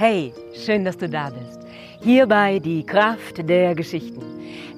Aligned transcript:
Hey, 0.00 0.32
schön, 0.54 0.84
dass 0.84 0.96
du 0.96 1.08
da 1.08 1.28
bist. 1.30 1.58
Hierbei 2.00 2.60
die 2.60 2.86
Kraft 2.86 3.48
der 3.48 3.74
Geschichten. 3.74 4.22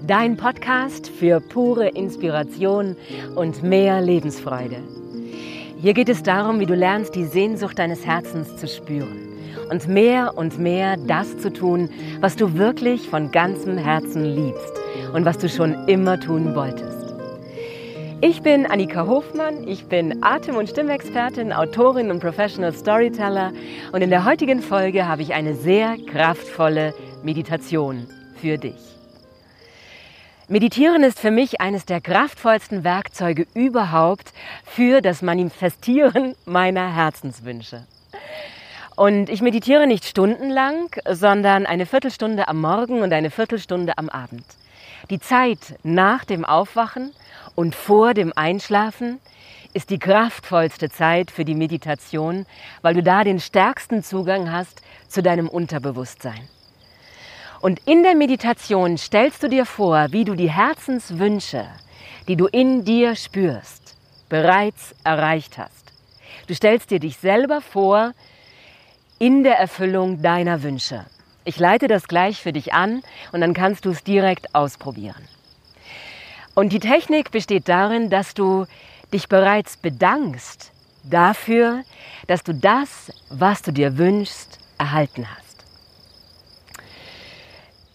Dein 0.07 0.39
Podcast 0.39 1.11
für 1.11 1.43
pure 1.43 1.89
Inspiration 1.89 2.96
und 3.35 3.62
mehr 3.62 4.01
Lebensfreude. 4.01 4.79
Hier 5.79 5.93
geht 5.93 6.09
es 6.09 6.22
darum, 6.22 6.59
wie 6.59 6.64
du 6.64 6.75
lernst, 6.75 7.14
die 7.14 7.27
Sehnsucht 7.27 7.79
deines 7.79 8.06
Herzens 8.06 8.56
zu 8.56 8.67
spüren 8.67 9.29
und 9.70 9.88
mehr 9.88 10.38
und 10.38 10.59
mehr 10.59 10.96
das 10.96 11.37
zu 11.37 11.52
tun, 11.52 11.91
was 12.23 12.37
du 12.37 12.57
wirklich 12.57 13.07
von 13.11 13.30
ganzem 13.30 13.77
Herzen 13.77 14.25
liebst 14.25 14.73
und 15.12 15.27
was 15.27 15.37
du 15.37 15.50
schon 15.50 15.87
immer 15.87 16.18
tun 16.18 16.55
wolltest. 16.55 16.89
Ich 18.23 18.43
bin 18.43 18.66
Annika 18.66 19.07
Hofmann, 19.07 19.66
ich 19.66 19.87
bin 19.87 20.23
Atem- 20.23 20.57
und 20.57 20.69
Stimmexpertin, 20.69 21.55
Autorin 21.55 22.11
und 22.11 22.20
Professional 22.20 22.75
Storyteller 22.75 23.50
und 23.93 24.02
in 24.02 24.11
der 24.11 24.27
heutigen 24.27 24.61
Folge 24.61 25.09
habe 25.09 25.23
ich 25.23 25.32
eine 25.32 25.55
sehr 25.55 25.96
kraftvolle 26.06 26.93
Meditation 27.23 28.06
für 28.38 28.59
dich. 28.59 28.77
Meditieren 30.48 31.02
ist 31.02 31.19
für 31.19 31.30
mich 31.30 31.62
eines 31.62 31.87
der 31.87 32.02
kraftvollsten 32.02 32.84
Werkzeuge 32.84 33.46
überhaupt 33.55 34.34
für 34.66 35.01
das 35.01 35.23
Manifestieren 35.23 36.34
meiner 36.45 36.95
Herzenswünsche. 36.95 37.87
Und 38.96 39.30
ich 39.30 39.41
meditiere 39.41 39.87
nicht 39.87 40.05
stundenlang, 40.05 40.95
sondern 41.10 41.65
eine 41.65 41.87
Viertelstunde 41.87 42.48
am 42.48 42.60
Morgen 42.60 43.01
und 43.01 43.15
eine 43.15 43.30
Viertelstunde 43.30 43.96
am 43.96 44.10
Abend. 44.10 44.45
Die 45.09 45.18
Zeit 45.18 45.78
nach 45.82 46.24
dem 46.24 46.45
Aufwachen 46.45 47.12
und 47.54 47.74
vor 47.74 48.12
dem 48.12 48.32
Einschlafen 48.36 49.18
ist 49.73 49.90
die 49.90 49.98
kraftvollste 49.98 50.90
Zeit 50.90 51.30
für 51.30 51.45
die 51.45 51.54
Meditation, 51.54 52.45
weil 52.82 52.95
du 52.95 53.02
da 53.02 53.24
den 53.24 53.40
stärksten 53.40 54.02
Zugang 54.02 54.52
hast 54.52 54.82
zu 55.09 55.23
deinem 55.23 55.48
Unterbewusstsein. 55.48 56.48
Und 57.60 57.80
in 57.87 58.02
der 58.02 58.15
Meditation 58.15 58.98
stellst 58.98 59.42
du 59.42 59.48
dir 59.48 59.66
vor, 59.66 60.09
wie 60.10 60.24
du 60.24 60.34
die 60.34 60.51
Herzenswünsche, 60.51 61.66
die 62.26 62.37
du 62.37 62.46
in 62.46 62.85
dir 62.85 63.14
spürst, 63.16 63.96
bereits 64.28 64.94
erreicht 65.04 65.59
hast. 65.59 65.92
Du 66.47 66.54
stellst 66.54 66.91
dir 66.91 67.00
dich 67.00 67.16
selber 67.19 67.60
vor 67.60 68.12
in 69.19 69.44
der 69.44 69.59
Erfüllung 69.59 70.22
deiner 70.22 70.62
Wünsche. 70.62 71.04
Ich 71.44 71.59
leite 71.59 71.88
das 71.88 72.06
gleich 72.06 72.43
für 72.43 72.53
dich 72.53 72.75
an 72.75 73.03
und 73.33 73.41
dann 73.41 73.55
kannst 73.55 73.84
du 73.84 73.91
es 73.91 74.05
direkt 74.05 74.55
ausprobieren. 74.55 75.28
Und 76.55 76.72
die 76.72 76.81
Technik 76.81 77.31
besteht 77.31 77.69
darin, 77.69 78.10
dass 78.10 78.34
du 78.34 78.66
dich 79.12 79.28
bereits 79.28 79.77
bedankst 79.77 80.72
dafür, 81.05 81.82
dass 82.27 82.44
du 82.44 82.55
das, 82.55 83.12
was 83.31 83.62
du 83.62 83.72
dir 83.72 83.97
wünschst, 83.97 84.59
erhalten 84.78 85.27
hast. 85.28 85.50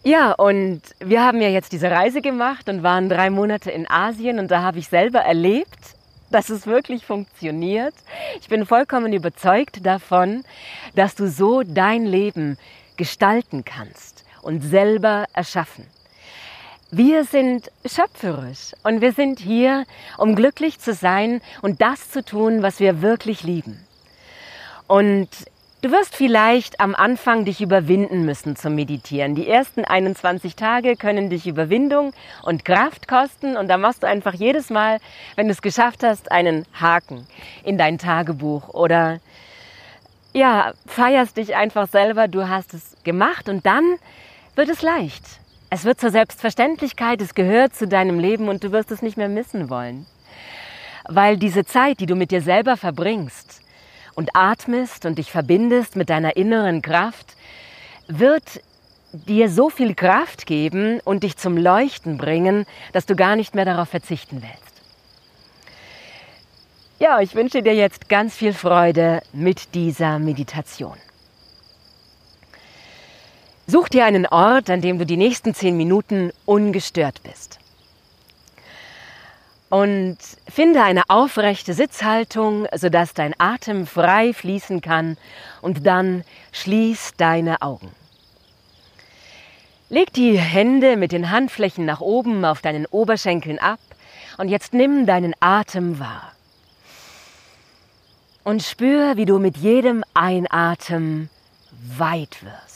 Ja, 0.03 0.33
und 0.33 0.81
wir 0.99 1.23
haben 1.23 1.41
ja 1.41 1.49
jetzt 1.49 1.71
diese 1.71 1.89
Reise 1.89 2.21
gemacht 2.21 2.69
und 2.69 2.83
waren 2.83 3.09
drei 3.09 3.29
Monate 3.29 3.71
in 3.71 3.89
Asien 3.89 4.39
und 4.39 4.51
da 4.51 4.61
habe 4.61 4.77
ich 4.77 4.87
selber 4.87 5.19
erlebt, 5.19 5.95
dass 6.29 6.49
es 6.49 6.67
wirklich 6.67 7.05
funktioniert. 7.05 7.95
Ich 8.39 8.47
bin 8.47 8.65
vollkommen 8.65 9.13
überzeugt 9.13 9.85
davon, 9.85 10.43
dass 10.95 11.15
du 11.15 11.27
so 11.27 11.63
dein 11.63 12.05
Leben 12.05 12.57
gestalten 12.97 13.65
kannst 13.65 14.23
und 14.41 14.61
selber 14.61 15.25
erschaffen. 15.33 15.85
Wir 16.91 17.25
sind 17.25 17.71
schöpferisch 17.85 18.73
und 18.83 19.01
wir 19.01 19.11
sind 19.11 19.39
hier, 19.39 19.85
um 20.17 20.35
glücklich 20.35 20.79
zu 20.79 20.93
sein 20.93 21.41
und 21.61 21.81
das 21.81 22.11
zu 22.11 22.23
tun, 22.23 22.61
was 22.61 22.79
wir 22.79 23.01
wirklich 23.01 23.43
lieben. 23.43 23.85
Und 24.87 25.29
du 25.81 25.91
wirst 25.91 26.15
vielleicht 26.15 26.79
am 26.79 26.93
Anfang 26.93 27.43
dich 27.43 27.59
überwinden 27.59 28.23
müssen 28.23 28.55
zum 28.55 28.75
Meditieren. 28.75 29.33
Die 29.33 29.49
ersten 29.49 29.83
21 29.83 30.55
Tage 30.55 30.95
können 30.95 31.31
dich 31.31 31.47
Überwindung 31.47 32.13
und 32.43 32.65
Kraft 32.65 33.07
kosten 33.07 33.57
und 33.57 33.67
da 33.67 33.77
machst 33.77 34.03
du 34.03 34.07
einfach 34.07 34.35
jedes 34.35 34.69
Mal, 34.69 34.99
wenn 35.35 35.47
du 35.47 35.53
es 35.53 35.63
geschafft 35.63 36.03
hast, 36.03 36.31
einen 36.31 36.65
Haken 36.79 37.25
in 37.63 37.79
dein 37.79 37.97
Tagebuch 37.97 38.69
oder 38.69 39.19
ja, 40.35 40.73
feierst 40.85 41.37
dich 41.37 41.55
einfach 41.55 41.87
selber, 41.87 42.27
du 42.27 42.49
hast 42.49 42.73
es 42.73 42.97
gemacht 43.05 43.47
und 43.47 43.65
dann 43.65 43.95
wird 44.55 44.69
es 44.69 44.81
leicht. 44.81 45.23
Es 45.69 45.85
wird 45.85 45.99
zur 45.99 46.11
Selbstverständlichkeit, 46.11 47.21
es 47.21 47.35
gehört 47.35 47.73
zu 47.73 47.87
deinem 47.87 48.19
Leben 48.19 48.49
und 48.49 48.63
du 48.63 48.71
wirst 48.73 48.91
es 48.91 49.01
nicht 49.01 49.15
mehr 49.15 49.29
missen 49.29 49.69
wollen. 49.69 50.05
Weil 51.07 51.37
diese 51.37 51.63
Zeit, 51.63 52.01
die 52.01 52.05
du 52.05 52.15
mit 52.15 52.31
dir 52.31 52.41
selber 52.41 52.75
verbringst 52.75 53.61
und 54.13 54.35
atmest 54.35 55.05
und 55.05 55.17
dich 55.17 55.31
verbindest 55.31 55.95
mit 55.95 56.09
deiner 56.09 56.35
inneren 56.35 56.81
Kraft, 56.81 57.33
wird 58.07 58.61
dir 59.13 59.49
so 59.49 59.69
viel 59.69 59.95
Kraft 59.95 60.45
geben 60.45 60.99
und 61.05 61.23
dich 61.23 61.37
zum 61.37 61.55
Leuchten 61.55 62.17
bringen, 62.17 62.65
dass 62.91 63.05
du 63.05 63.15
gar 63.15 63.37
nicht 63.37 63.55
mehr 63.55 63.65
darauf 63.65 63.87
verzichten 63.87 64.41
willst. 64.41 64.64
Ja, 66.97 67.19
ich 67.19 67.35
wünsche 67.35 67.61
dir 67.61 67.75
jetzt 67.75 68.07
ganz 68.07 68.35
viel 68.35 68.53
Freude 68.53 69.21
mit 69.33 69.75
dieser 69.75 70.17
Meditation. 70.17 70.95
Such 73.67 73.89
dir 73.89 74.05
einen 74.05 74.25
Ort, 74.25 74.69
an 74.69 74.79
dem 74.79 74.97
du 74.97 75.05
die 75.05 75.17
nächsten 75.17 75.53
zehn 75.53 75.75
Minuten 75.75 76.31
ungestört 76.45 77.21
bist. 77.23 77.59
Und 79.69 80.17
finde 80.47 80.83
eine 80.83 81.03
aufrechte 81.09 81.73
Sitzhaltung, 81.73 82.65
sodass 82.73 83.13
dein 83.13 83.33
Atem 83.39 83.87
frei 83.87 84.31
fließen 84.31 84.79
kann 84.79 85.17
und 85.61 85.85
dann 85.85 86.23
schließ 86.53 87.15
deine 87.17 87.61
Augen. 87.61 87.91
Leg 89.89 90.13
die 90.13 90.39
Hände 90.39 90.95
mit 90.95 91.11
den 91.11 91.29
Handflächen 91.29 91.83
nach 91.83 91.99
oben 91.99 92.45
auf 92.45 92.61
deinen 92.61 92.85
Oberschenkeln 92.85 93.59
ab 93.59 93.79
und 94.37 94.47
jetzt 94.47 94.73
nimm 94.73 95.05
deinen 95.05 95.33
Atem 95.41 95.99
wahr. 95.99 96.34
Und 98.45 98.63
spür, 98.63 99.17
wie 99.17 99.25
du 99.25 99.39
mit 99.39 99.57
jedem 99.57 100.05
Einatmen 100.13 101.29
weit 101.97 102.41
wirst 102.41 102.75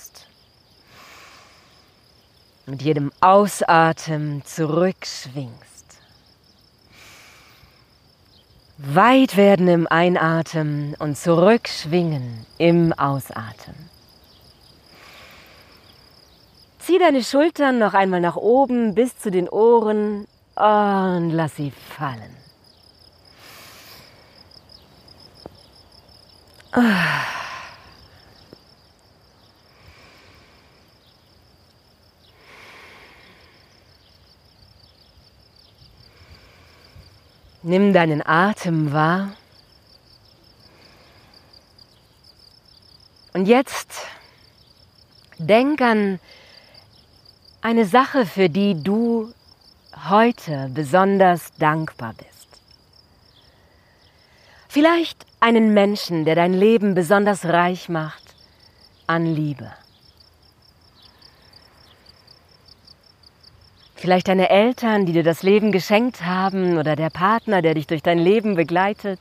mit 2.70 2.82
jedem 2.84 3.12
Ausatmen 3.20 4.44
zurückschwingst. 4.46 5.98
Weit 8.78 9.36
werden 9.36 9.68
im 9.68 9.88
Einatmen 9.88 10.96
und 11.00 11.18
zurückschwingen 11.18 12.46
im 12.58 12.94
Ausatmen. 12.94 13.90
Zieh 16.80 16.98
deine 16.98 17.24
Schultern 17.24 17.78
noch 17.78 17.94
einmal 17.94 18.22
nach 18.22 18.38
oben 18.38 18.96
bis 18.96 19.18
zu 19.18 19.32
den 19.32 19.50
Ohren 19.50 20.28
und 20.56 21.30
lass 21.32 21.56
sie 21.56 21.72
fallen. 21.72 22.49
Nimm 37.62 37.94
deinen 37.94 38.26
Atem 38.26 38.94
wahr. 38.94 39.34
Und 43.34 43.48
jetzt 43.48 44.08
denk 45.38 45.82
an 45.82 46.20
eine 47.62 47.86
Sache, 47.86 48.26
für 48.26 48.50
die 48.50 48.82
du 48.82 49.34
heute 50.10 50.70
besonders 50.74 51.52
dankbar 51.58 52.14
bist. 52.14 52.29
Vielleicht 54.72 55.26
einen 55.40 55.74
Menschen, 55.74 56.26
der 56.26 56.36
dein 56.36 56.54
Leben 56.54 56.94
besonders 56.94 57.44
reich 57.46 57.90
macht 57.90 58.36
an 59.08 59.26
Liebe. 59.26 59.72
Vielleicht 63.96 64.28
deine 64.28 64.52
Eltern, 64.52 65.08
die 65.08 65.14
dir 65.14 65.24
das 65.24 65.42
Leben 65.42 65.72
geschenkt 65.72 66.24
haben 66.24 66.78
oder 66.78 66.96
der 66.96 67.10
Partner, 67.10 67.64
der 67.64 67.74
dich 67.74 67.88
durch 67.88 68.04
dein 68.04 68.20
Leben 68.20 68.54
begleitet. 68.54 69.20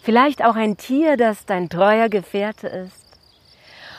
Vielleicht 0.00 0.42
auch 0.42 0.56
ein 0.56 0.78
Tier, 0.78 1.18
das 1.18 1.44
dein 1.44 1.68
treuer 1.68 2.08
Gefährte 2.08 2.68
ist. 2.68 3.04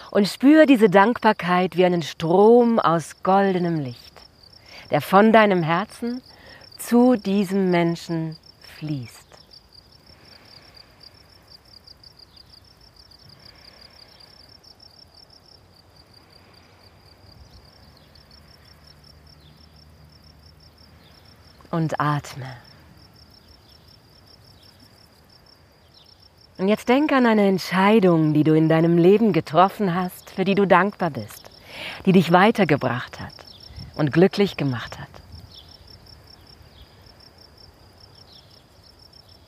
Und 0.09 0.27
spür 0.27 0.65
diese 0.65 0.89
Dankbarkeit 0.89 1.77
wie 1.77 1.85
einen 1.85 2.01
Strom 2.01 2.79
aus 2.79 3.21
goldenem 3.21 3.79
Licht, 3.79 4.13
der 4.89 5.01
von 5.01 5.31
deinem 5.31 5.61
Herzen 5.61 6.23
zu 6.79 7.15
diesem 7.15 7.69
Menschen 7.69 8.37
fließt. 8.79 9.18
Und 21.71 21.99
atme. 21.99 22.57
Und 26.57 26.67
jetzt 26.67 26.89
denk 26.89 27.13
an 27.13 27.25
eine 27.25 27.47
Entscheidung, 27.47 28.33
die 28.33 28.43
du 28.43 28.53
in 28.53 28.67
deinem 28.67 28.97
Leben 28.97 29.31
getroffen 29.31 29.95
hast, 29.95 30.29
für 30.31 30.43
die 30.43 30.55
du 30.55 30.65
dankbar 30.65 31.09
bist, 31.09 31.49
die 32.05 32.11
dich 32.11 32.33
weitergebracht 32.33 33.19
hat 33.21 33.33
und 33.95 34.11
glücklich 34.11 34.57
gemacht 34.57 34.99
hat. 34.99 35.07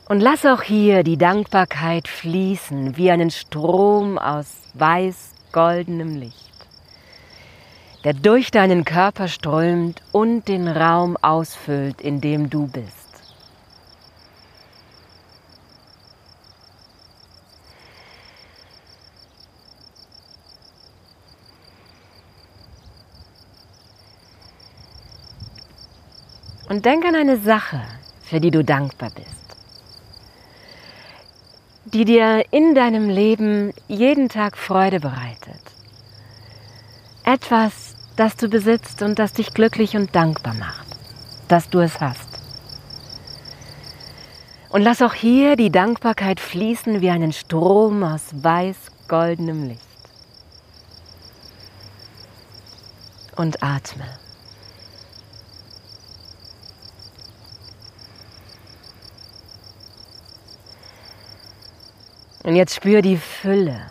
Und 0.07 0.19
lass 0.19 0.45
auch 0.45 0.61
hier 0.61 1.03
die 1.03 1.17
Dankbarkeit 1.17 2.09
fließen 2.09 2.97
wie 2.97 3.11
einen 3.11 3.31
Strom 3.31 4.17
aus 4.17 4.61
weiß-goldenem 4.73 6.17
Licht, 6.17 6.50
der 8.03 8.13
durch 8.13 8.49
deinen 8.49 8.83
Körper 8.83 9.27
strömt 9.27 10.01
und 10.11 10.47
den 10.47 10.67
Raum 10.67 11.17
ausfüllt, 11.21 12.01
in 12.01 12.19
dem 12.19 12.49
du 12.49 12.67
bist. 12.67 12.97
Und 26.69 26.85
denk 26.85 27.03
an 27.05 27.15
eine 27.15 27.37
Sache, 27.37 27.81
für 28.23 28.39
die 28.39 28.49
du 28.49 28.63
dankbar 28.63 29.11
bist, 29.13 29.57
die 31.83 32.05
dir 32.05 32.45
in 32.51 32.73
deinem 32.73 33.09
Leben 33.09 33.73
jeden 33.89 34.29
Tag 34.29 34.57
Freude 34.57 35.01
bereitet. 35.01 35.80
Etwas, 37.33 37.95
das 38.17 38.35
du 38.35 38.49
besitzt 38.49 39.01
und 39.01 39.17
das 39.17 39.31
dich 39.31 39.53
glücklich 39.53 39.95
und 39.95 40.13
dankbar 40.13 40.53
macht, 40.53 40.85
dass 41.47 41.69
du 41.69 41.79
es 41.79 42.01
hast. 42.01 42.27
Und 44.67 44.81
lass 44.81 45.01
auch 45.01 45.13
hier 45.13 45.55
die 45.55 45.71
Dankbarkeit 45.71 46.41
fließen 46.41 46.99
wie 46.99 47.09
einen 47.09 47.31
Strom 47.31 48.03
aus 48.03 48.23
weiß-goldenem 48.33 49.69
Licht. 49.69 49.81
Und 53.37 53.63
atme. 53.63 54.03
Und 62.43 62.57
jetzt 62.57 62.75
spür 62.75 63.01
die 63.01 63.15
Fülle, 63.15 63.85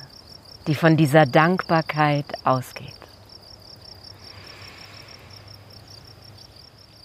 die 0.66 0.74
von 0.74 0.98
dieser 0.98 1.24
Dankbarkeit 1.24 2.26
ausgeht. 2.44 2.99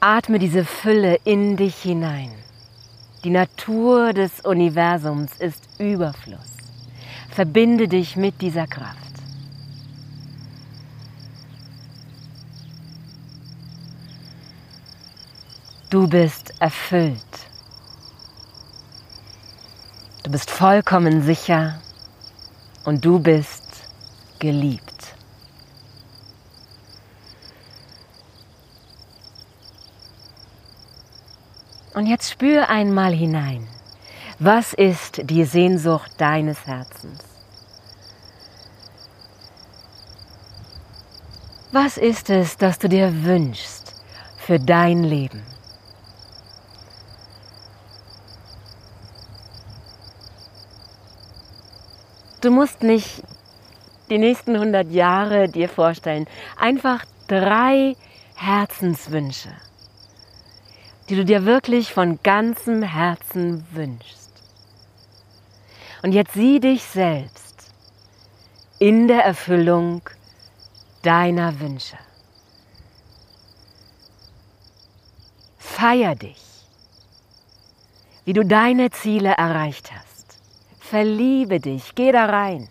Atme 0.07 0.37
diese 0.37 0.65
Fülle 0.65 1.15
in 1.23 1.57
dich 1.57 1.77
hinein. 1.77 2.31
Die 3.23 3.31
Natur 3.31 4.13
des 4.13 4.41
Universums 4.41 5.31
ist 5.39 5.67
Überfluss. 5.79 6.51
Verbinde 7.31 7.87
dich 7.87 8.15
mit 8.15 8.39
dieser 8.39 8.67
Kraft. 8.67 8.99
Du 15.89 16.07
bist 16.07 16.53
erfüllt 16.59 17.35
Du 20.21 20.31
bist 20.31 20.51
vollkommen 20.51 21.23
sicher 21.23 21.79
und 22.83 23.03
du 23.03 23.19
bist 23.19 23.87
geliebt. 24.37 24.84
Und 31.95 32.07
jetzt 32.07 32.29
spür 32.29 32.67
einmal 32.67 33.13
hinein. 33.13 33.67
Was 34.37 34.73
ist 34.73 35.21
die 35.29 35.45
Sehnsucht 35.45 36.11
deines 36.17 36.67
Herzens? 36.67 37.23
Was 41.71 41.97
ist 41.97 42.29
es, 42.29 42.57
das 42.57 42.79
du 42.79 42.89
dir 42.89 43.23
wünschst 43.23 43.95
für 44.37 44.59
dein 44.59 45.05
Leben? 45.05 45.41
Du 52.41 52.51
musst 52.51 52.83
nicht 52.83 53.23
die 54.09 54.17
nächsten 54.17 54.55
100 54.55 54.91
Jahre 54.91 55.47
dir 55.47 55.69
vorstellen. 55.69 56.27
Einfach 56.57 57.05
drei 57.27 57.95
Herzenswünsche, 58.35 59.49
die 61.09 61.15
du 61.15 61.25
dir 61.25 61.45
wirklich 61.45 61.93
von 61.93 62.19
ganzem 62.23 62.81
Herzen 62.81 63.65
wünschst. 63.71 64.31
Und 66.01 66.11
jetzt 66.13 66.33
sieh 66.33 66.59
dich 66.59 66.83
selbst 66.83 67.71
in 68.79 69.07
der 69.07 69.23
Erfüllung 69.23 70.01
deiner 71.01 71.59
Wünsche. 71.59 71.97
Feier 75.57 76.15
dich, 76.15 76.41
wie 78.25 78.33
du 78.33 78.43
deine 78.43 78.91
Ziele 78.91 79.29
erreicht 79.29 79.91
hast. 79.91 80.39
Verliebe 80.79 81.59
dich, 81.59 81.95
geh 81.95 82.11
da 82.11 82.25
rein 82.25 82.69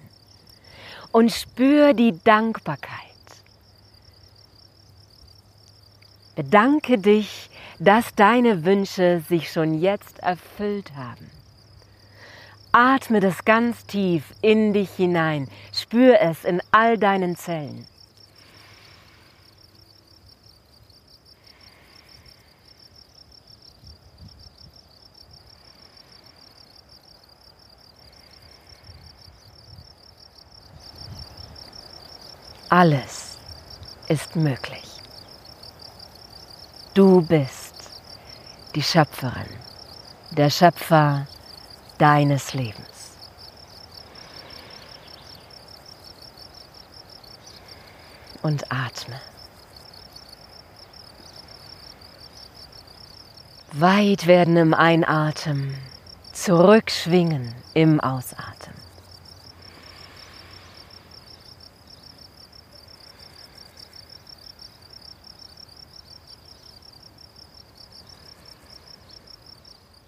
und 1.13 1.31
spür 1.31 1.95
die 1.95 2.19
Dankbarkeit. 2.25 3.14
Bedanke 6.37 6.99
dich, 6.99 7.49
dass 7.79 8.15
deine 8.15 8.65
Wünsche 8.65 9.23
sich 9.29 9.53
schon 9.53 9.81
jetzt 9.81 10.19
erfüllt 10.19 10.93
haben. 10.97 11.31
Atme 12.73 13.21
das 13.21 13.45
ganz 13.45 13.87
tief 13.87 14.25
in 14.43 14.73
dich 14.73 14.91
hinein, 14.91 15.49
spür 15.73 16.21
es 16.21 16.45
in 16.45 16.61
all 16.73 16.99
deinen 16.99 17.37
Zellen. 17.37 17.87
Alles 32.71 33.39
ist 34.09 34.35
möglich. 34.35 34.84
Du 36.94 37.20
bist 37.23 37.91
die 38.76 38.82
Schöpferin, 38.82 39.49
der 40.31 40.49
Schöpfer 40.49 41.26
deines 41.99 42.55
Lebens. 42.55 43.17
Und 48.43 48.70
atme. 48.70 49.20
Weit 53.72 54.29
werden 54.29 54.56
im 54.56 54.72
Einatmen, 54.72 55.77
zurückschwingen 56.32 57.56
im 57.74 57.98
Ausatmen. 57.98 58.54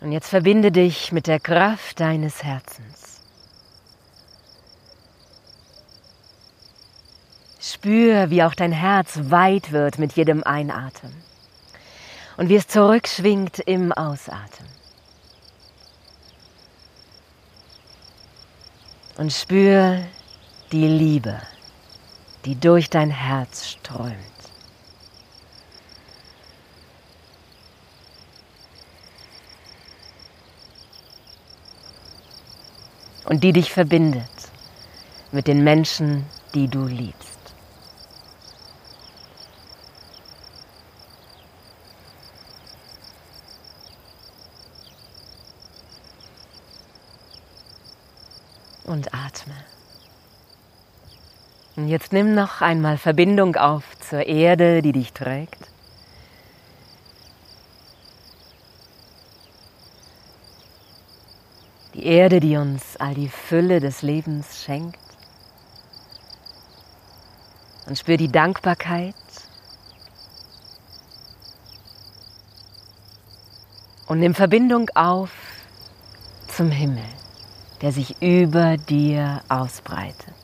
Und 0.00 0.12
jetzt 0.12 0.28
verbinde 0.28 0.70
dich 0.72 1.12
mit 1.12 1.26
der 1.26 1.40
Kraft 1.40 2.00
deines 2.00 2.42
Herzens. 2.42 3.20
Spür, 7.60 8.30
wie 8.30 8.42
auch 8.42 8.54
dein 8.54 8.72
Herz 8.72 9.18
weit 9.24 9.72
wird 9.72 9.98
mit 9.98 10.12
jedem 10.12 10.44
Einatmen 10.44 11.12
und 12.36 12.48
wie 12.48 12.56
es 12.56 12.68
zurückschwingt 12.68 13.58
im 13.60 13.92
Ausatmen. 13.92 14.68
Und 19.16 19.32
spür 19.32 20.04
die 20.72 20.86
Liebe, 20.86 21.40
die 22.44 22.54
durch 22.54 22.90
dein 22.90 23.10
Herz 23.10 23.66
strömt. 23.66 24.35
Und 33.26 33.42
die 33.42 33.52
dich 33.52 33.72
verbindet 33.72 34.22
mit 35.32 35.48
den 35.48 35.62
Menschen, 35.62 36.24
die 36.54 36.68
du 36.68 36.84
liebst. 36.84 37.36
Und 48.84 49.12
atme. 49.12 49.54
Und 51.74 51.88
jetzt 51.88 52.12
nimm 52.12 52.34
noch 52.34 52.60
einmal 52.62 52.96
Verbindung 52.96 53.56
auf 53.56 53.98
zur 53.98 54.24
Erde, 54.24 54.80
die 54.80 54.92
dich 54.92 55.12
trägt. 55.12 55.58
Die 61.94 61.95
Erde, 62.06 62.40
die 62.40 62.56
uns 62.56 62.96
all 62.98 63.14
die 63.14 63.28
Fülle 63.28 63.80
des 63.80 64.02
Lebens 64.02 64.62
schenkt. 64.62 64.98
Und 67.86 67.98
spür 67.98 68.16
die 68.16 68.30
Dankbarkeit 68.30 69.14
und 74.06 74.20
nimm 74.20 74.34
Verbindung 74.34 74.88
auf 74.94 75.30
zum 76.48 76.70
Himmel, 76.70 77.04
der 77.82 77.92
sich 77.92 78.20
über 78.22 78.76
dir 78.76 79.42
ausbreitet. 79.48 80.34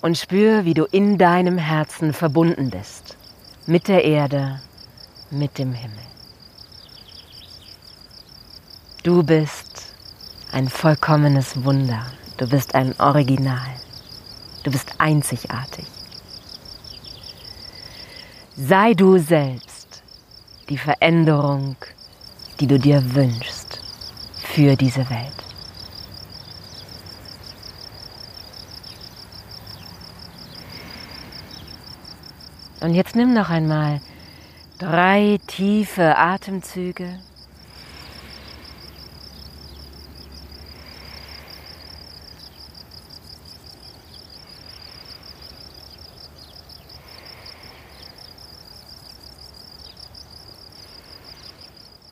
Und 0.00 0.16
spür, 0.16 0.64
wie 0.64 0.74
du 0.74 0.84
in 0.84 1.18
deinem 1.18 1.58
Herzen 1.58 2.12
verbunden 2.12 2.70
bist 2.70 3.16
mit 3.66 3.88
der 3.88 4.04
Erde, 4.04 4.60
mit 5.30 5.58
dem 5.58 5.72
Himmel. 5.72 6.17
Du 9.08 9.22
bist 9.22 9.94
ein 10.52 10.68
vollkommenes 10.68 11.64
Wunder. 11.64 12.04
Du 12.36 12.46
bist 12.46 12.74
ein 12.74 12.94
Original. 13.00 13.70
Du 14.64 14.70
bist 14.70 14.96
einzigartig. 14.98 15.86
Sei 18.54 18.92
du 18.92 19.16
selbst 19.16 20.02
die 20.68 20.76
Veränderung, 20.76 21.76
die 22.60 22.66
du 22.66 22.78
dir 22.78 23.14
wünschst 23.14 23.80
für 24.42 24.76
diese 24.76 25.08
Welt. 25.08 25.42
Und 32.80 32.92
jetzt 32.92 33.16
nimm 33.16 33.32
noch 33.32 33.48
einmal 33.48 34.02
drei 34.78 35.38
tiefe 35.46 36.14
Atemzüge. 36.14 37.20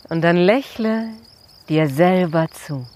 Und 0.09 0.23
dann 0.23 0.37
lächle 0.37 1.09
dir 1.69 1.89
selber 1.89 2.49
zu. 2.49 2.87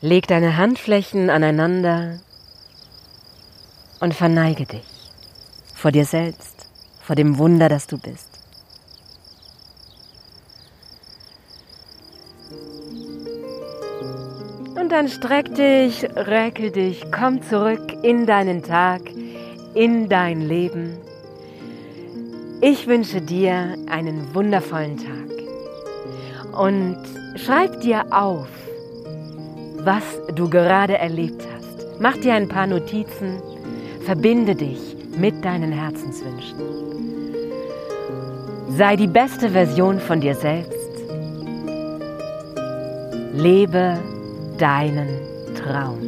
Leg 0.00 0.26
deine 0.26 0.56
Handflächen 0.56 1.30
aneinander 1.30 2.20
und 4.00 4.14
verneige 4.14 4.66
dich 4.66 4.92
vor 5.74 5.90
dir 5.90 6.04
selbst, 6.04 6.68
vor 7.00 7.16
dem 7.16 7.38
Wunder, 7.38 7.68
das 7.68 7.88
du 7.88 7.98
bist. 7.98 8.28
Und 14.76 14.90
dann 14.90 15.08
streck 15.08 15.54
dich, 15.54 16.04
recke 16.14 16.70
dich, 16.70 17.04
komm 17.10 17.42
zurück 17.42 17.92
in 18.02 18.26
deinen 18.26 18.62
Tag, 18.62 19.02
in 19.74 20.08
dein 20.08 20.40
Leben. 20.40 20.96
Ich 22.64 22.86
wünsche 22.86 23.20
dir 23.20 23.76
einen 23.90 24.32
wundervollen 24.36 24.96
Tag 24.96 26.56
und 26.56 26.96
schreib 27.34 27.80
dir 27.80 28.04
auf, 28.12 28.46
was 29.78 30.04
du 30.36 30.48
gerade 30.48 30.96
erlebt 30.96 31.42
hast. 31.52 32.00
Mach 32.00 32.16
dir 32.18 32.34
ein 32.34 32.46
paar 32.46 32.68
Notizen, 32.68 33.42
verbinde 34.04 34.54
dich 34.54 34.78
mit 35.18 35.44
deinen 35.44 35.72
Herzenswünschen. 35.72 36.60
Sei 38.68 38.94
die 38.94 39.08
beste 39.08 39.50
Version 39.50 39.98
von 39.98 40.20
dir 40.20 40.36
selbst. 40.36 41.02
Lebe 43.34 43.98
deinen 44.58 45.08
Traum. 45.56 45.98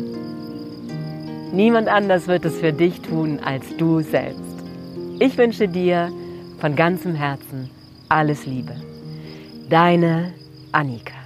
Niemand 1.53 1.89
anders 1.89 2.29
wird 2.29 2.45
es 2.45 2.61
für 2.61 2.73
dich 2.73 3.01
tun 3.01 3.41
als 3.45 3.65
du 3.77 4.03
selbst. 4.03 4.39
Ich 5.19 5.37
wünsche 5.37 5.67
dir 5.67 6.13
von 6.65 6.77
ganzem 6.77 7.15
Herzen 7.15 7.69
alles 8.09 8.47
Liebe. 8.47 8.75
Deine 9.69 10.33
Annika. 10.73 11.24